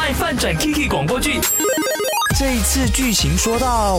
[0.00, 1.38] 卖饭转 Kiki 广播剧。
[2.38, 3.98] 这一次剧情说到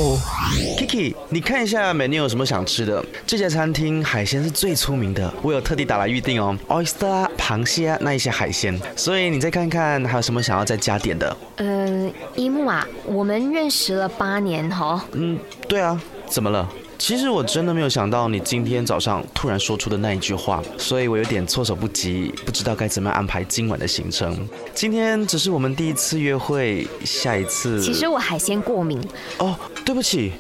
[0.76, 3.06] ，Kiki，你看一下 menu 有什么想吃的？
[3.28, 11.38] 这家餐厅海鲜是最出名的，我有特地打来预定哦，oyster 啊、螃蟹啊那一些海鲜，所以你再看看还有什么想要再加点的。
[11.58, 15.38] 嗯，一木啊，我们认识了八年哦，嗯，
[15.68, 16.68] 对啊，怎么了？
[17.04, 24.48] 其实我真的没有想到你今天早上突然说出的那一句话，所以我有点措手不及，不知道该怎么安排今晚的行程。
[24.76, 27.82] 今天只是我们第一次约会，下一次……
[27.82, 29.02] 其实我海鲜过敏，
[29.40, 30.32] 哦，对不起，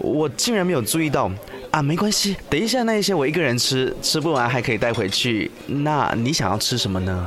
[0.00, 1.32] 我竟然没有注意到
[1.72, 5.50] 啊，没关系，等一下那一些我一个人吃，吃不完还可以带回去。
[5.66, 7.26] 那你想要吃什么呢？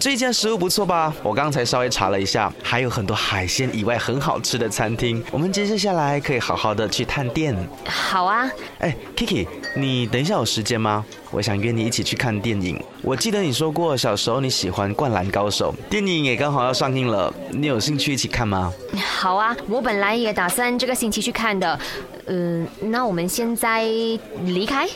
[0.00, 1.12] 这一家食物不错吧？
[1.22, 7.54] 我刚才稍微查了一下，还有很多海鲜以外很好吃的餐厅，我们接着下来可以好好的去探店。
[7.84, 11.04] 好啊，哎，Kiki，你等一下有时间吗？
[11.30, 12.82] 我想约你一起去看电影。
[13.06, 18.72] 我记得你说过小时候你喜欢《灌篮高手》，电影也刚好要上映了，你有兴趣一起看吗？
[19.00, 21.78] 好啊，我本来也打算这个星期去看的，
[22.26, 24.88] 嗯、那我们现在离开？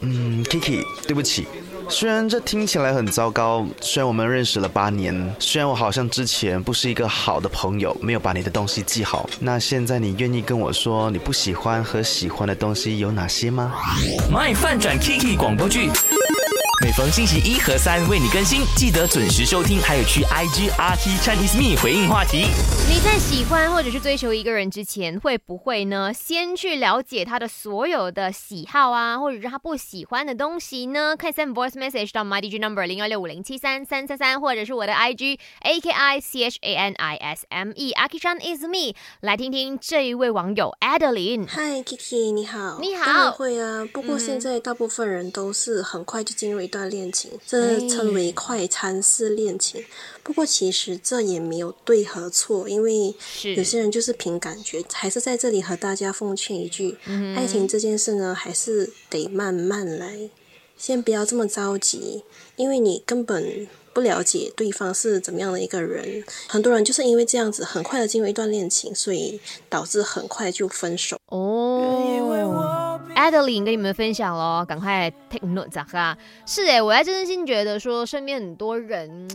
[0.00, 1.46] 嗯，Kiki，对不起，
[1.86, 13.74] 虽然这听起来很糟糕，虽然我们认识了八年，虽然我好像之前不是一个好的朋友，没有把你的东西记好，那现在你愿意跟我说你不喜欢和喜欢的东西有哪些吗
[14.32, 15.90] ？？My 饭转 Kiki 广播剧，
[16.80, 22.46] 每逢星期一和三为你更新，记得准时收听，还有去 IG RT Chinese Me 回应话题。
[22.88, 26.12] 你在喜欢或者是追求一个人之前，会不会呢？
[26.12, 31.14] 先去了解他的所有的喜好啊，或者是他不喜欢的东西呢？
[31.16, 36.58] 可以 send voice message 到 my D G number 零二六五零七三三三三，或者是我的 IG A K I C H
[36.62, 41.46] A N I S M E Akishan is me，来听听这一位网友 Adeline。
[41.46, 42.78] 嗨，Kiki，你好。
[42.80, 49.84] 你好当然会啊，不过嗯现在大部分人都是很快就进入一段恋情，这哎称为快餐式恋情。
[50.22, 53.14] 不过其实这也没有对和错，因为
[53.56, 54.82] 有些人就是凭感觉。
[54.92, 60.30] 还是在这里和大家奉劝一句，嗯爱情这件事呢，还是得慢慢来，
[60.78, 62.22] 先不要这么着急，
[62.56, 63.66] 因为你根本。
[63.94, 71.18] 不了解对方是怎么样的一个人，很多人就是因为这样子，很快的进入一段恋情，所以导致很快就分手。
[71.26, 71.71] 哦
[73.22, 76.16] ，Adeline 跟你们分享咯，赶快 take notes 啊！
[76.46, 79.28] 是诶，我还真心觉得说，身边很多人，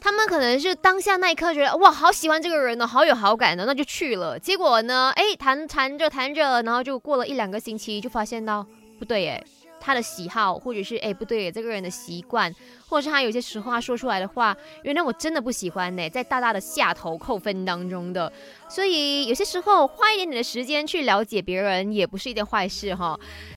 [0.00, 4.38] 他们可能是当下那一刻觉得哇，好喜欢这个人呢，好有好感哦，那就去了。
[4.38, 8.66] 结果呢，哎，谈谈着谈着，然后就过了一两个星期，就发现到
[8.98, 9.42] 不对哎。
[9.80, 12.54] 他的喜好，或者是哎不对，这个人的习惯，
[12.88, 18.30] 或者是他有些时候他说出来的话，原来我真的不喜欢呢，在大大的下头扣分当中的。
[18.68, 23.18] 所以有些时候花一点点的时间去了解别人，也不是一件坏事哈。